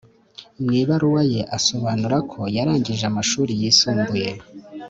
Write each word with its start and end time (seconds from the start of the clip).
Mu 0.61 0.71
ibaruwa 0.81 1.21
ye 1.31 1.41
asobanura 1.57 2.17
ko 2.31 2.39
yarangije 2.55 3.03
amashuri 3.11 3.51
yisumbuye 3.61 4.29